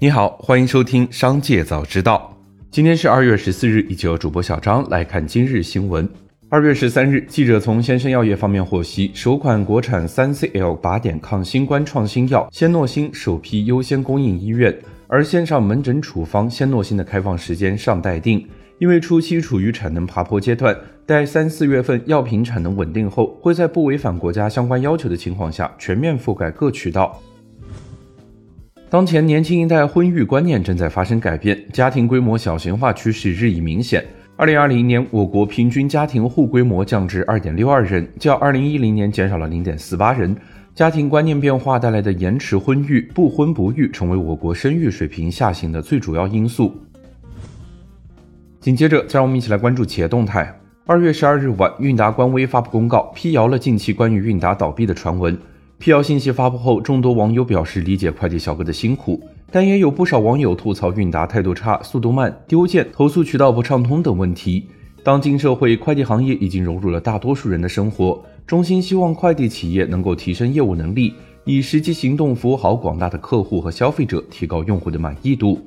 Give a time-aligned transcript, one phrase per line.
[0.00, 2.32] 你好，欢迎收听《商界早知道》。
[2.70, 6.08] 今天是二月十四日，依旧由主播小张来看今日新闻。
[6.48, 14.72] 二月十三日，记者从先生药业方面获悉，首款国产三 CL 靶点抗新冠创新药仙诺星首批优先供应医院，
[15.08, 18.46] 而线上门诊处方仙诺星的开放时间尚待定，
[18.78, 27.20] 因为初期处于产能爬坡阶段，待三四月份药品产能稳定后，会在不违反国家相关要求的情况下，全面覆盖各渠道。
[28.90, 34.02] 当前年轻一代婚育观念正在发生改变，家庭规模小型化趋势日益明显。
[34.34, 40.34] 二零二零年，我国平均家庭户规模降至二点六二人，较二零一零年减少了零点四八人。
[40.74, 46.72] 家庭观念变化带来的延迟婚育、不婚不育，成为我国生育水平下行的最主要因素。
[48.60, 50.50] 紧接着，再让我们一起来关注企业动态。
[50.86, 55.36] 二月十二日晚，韵达官微发布公告，辟谣了近期关于韵达倒闭的传闻。
[55.78, 64.66] 辟谣信息发布后，众多网友表示理解快递小哥的辛苦，但也有不少网友吐槽韵达态度差、速度慢、丢件、投诉渠道不畅通等问题。
[65.04, 75.60] 当今社会，快递行业已经融入了大多数人的生活，衷心希望快递企业能够提升业务能力，以实际行动服务好广大的客户和消费者，提高用户的满意度。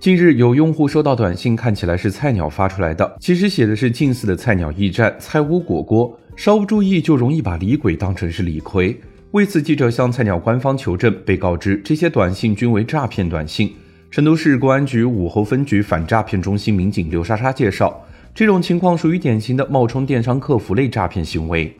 [0.00, 6.18] 近日，有用户收到短信，看起来是菜鸟发出来的，其实写的是近似的菜鸟驿站、菜屋果锅。
[6.34, 8.98] 稍不注意，就容易把李鬼当成是李逵。
[9.32, 13.74] 为此，记者向菜鸟官方求证，被告知这些短信均为诈骗短信。
[14.10, 18.02] 成都市公安局武侯分局反诈骗中心民警刘莎莎介绍，
[18.34, 21.76] 这种情况属于典型的冒充电商客服类诈骗行为。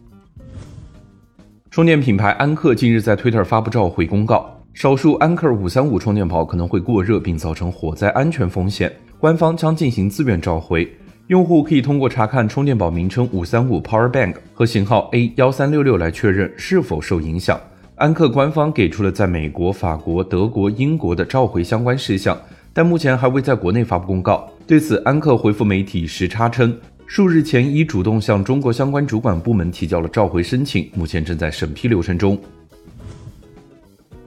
[1.70, 10.90] 充电品牌安克近日在 Twitter 发布召回公告，少数安克五三五充电宝可能会过热并造成火灾安全风险，官方将进行自愿召回。
[11.27, 17.60] 用户可以通过查看充电宝名称五三五 Power Bank 和型号 A 幺三六六来确认是否受影响。
[17.96, 22.40] 安克官方给出了在美国、法国、德国、英国的召回相关事项，
[22.72, 24.48] 但目前还未在国内发布公告。
[24.66, 26.74] 对此，安克回复媒体时差称，
[27.06, 32.39] 数日前已主动向中国相关主管部门提交了召回申请，目前正在审批流程中。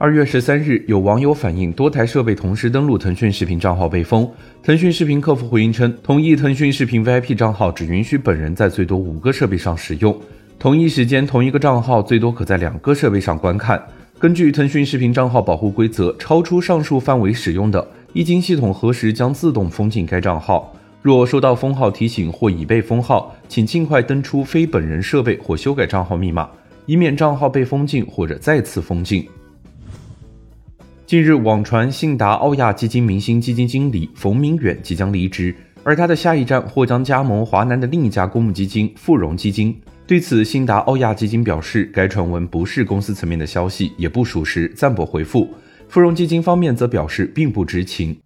[0.04, 4.30] 二月十三日，有网友反映多台设备同时登录腾讯视频账号被封。
[4.62, 10.14] 腾讯视频客服回应称，同一腾讯视频 VIP 账号只允许本人在最多五个设备上使用，
[10.58, 13.82] 同一时间同一个账号最多可在两个设备上观看。
[14.18, 20.70] 根据腾讯视频账号保护规则，超出上述范围使用的，一经系统核实将自动封禁该账号。
[21.00, 26.46] 若收到封号提醒或已被封号，请尽快登出非本人设备或修改账号密码，
[26.84, 29.26] 以免账号被封禁或者再次封禁。
[31.06, 39.78] 近日，网传信达澳亚基金明星基金经理冯明远即将离职，而他的下一站或将加盟华南的另一家公募基金富荣基金。
[40.06, 45.46] 对此，信达澳亚基金表示，该传闻不是公司层面的消息，也不属实，暂不回复。
[45.88, 48.16] 富荣基金方面则表示并不知情。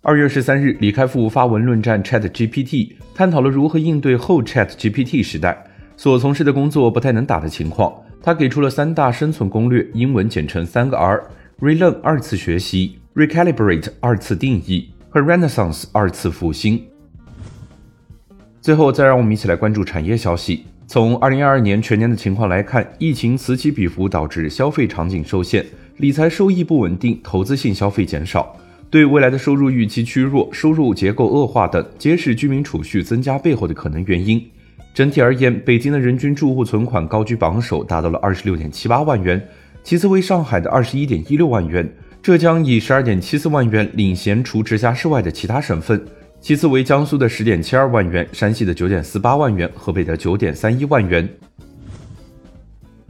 [0.00, 5.62] 二月十三日，李开复发文论战 Chat GPT，探讨了如何应对后 Chat GPT 时代
[5.94, 7.92] 所从事的工作不太能打的情况。
[8.22, 16.84] 他给出了三大生存攻略，英文简称三个 R：relearn 二次学习，recalibrate 二次定义和 renaissance 二次复兴。
[18.60, 20.66] 最后，再让我们一起来关注产业消息。
[20.86, 25.66] 从二零二二年全年的情况来看，疫情此起彼伏导致消费场景受限，
[25.96, 28.56] 理财收益不稳定，投资性消费减少，
[28.88, 34.48] 对未来的收入预期趋弱，收入结构恶化等，皆是居民储蓄增加背后的可能原因。
[34.94, 39.42] 整体而言，北京的人均住户存款高居榜首，达到了二十六点七八万元，
[39.82, 41.90] 其次为上海的二十一点一六万元，
[42.22, 46.04] 浙江以十二点七四万元领衔除直辖市外的其他省份，
[46.42, 51.26] 其次为江苏的十点七二万元，山西的九点四八万元，河北的九点三一万元。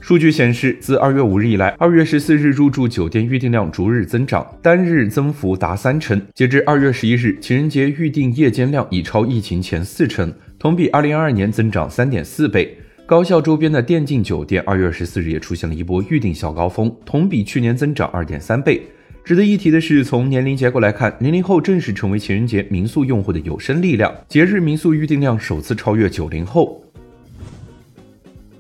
[0.03, 6.21] 数据显示，自二月五日以来，二月十四日入住酒店预订量逐日增长，单日增幅达三成。
[6.35, 10.35] 截至二月十一日，情人节预订夜间量已超疫情前四成。
[10.59, 12.77] 同比二零二二年增长三点四倍，
[13.07, 18.83] 高校周边的电竞酒店二月十四日也出现了一波预订小高峰，同比去年增长二点三倍。
[19.25, 26.83] 值得一提的是，从年龄结构来看，零零后正式成为情人节民宿用户的有生力量，节日民宿预订量首次超越九零后。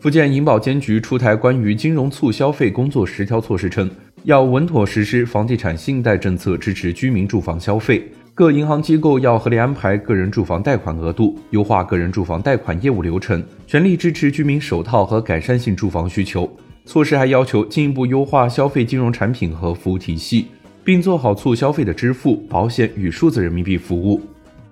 [0.02, 3.88] 福建银保监局出台关于金融促消费工作十条措施，称
[4.24, 8.02] 要稳妥实施房地产信贷政策，支持居民住房消费。
[8.34, 16.52] 各银行机构要合理安排个人住房贷款额度，优化个人住房贷款业务流程，全力支持居民首套和改善性住房需求。
[16.84, 20.46] 措施还要求进一步优化消费金融产品和服务体系，
[20.82, 24.20] 并做好促消费的支付、保险与数字人民币服务。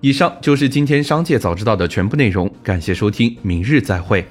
[0.01, 4.25] 以上就是今天商界早知道的全部内容，感谢收听，明日再会。